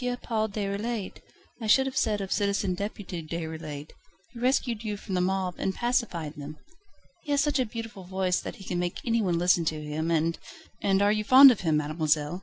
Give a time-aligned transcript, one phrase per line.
[0.23, 1.17] Paul Déroulède
[1.61, 3.91] I should have said of Citizen Deputy Déroulède.
[4.33, 6.57] He rescued you from the mob, and pacified them.
[7.21, 10.39] He has such a beautiful voice that he can make anyone listen to him, and..."
[10.81, 12.39] "And you are fond of him, mademoiselle?"